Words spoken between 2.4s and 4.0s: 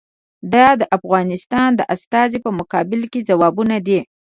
په مقابل کې ځوابونه دي.